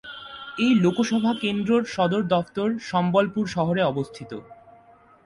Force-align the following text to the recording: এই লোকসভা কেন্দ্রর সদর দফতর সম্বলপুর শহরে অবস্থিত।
এই 0.57 0.71
লোকসভা 0.75 1.31
কেন্দ্রর 1.41 1.83
সদর 1.85 2.21
দফতর 2.23 2.69
সম্বলপুর 2.89 3.45
শহরে 3.47 3.81
অবস্থিত। 3.83 4.31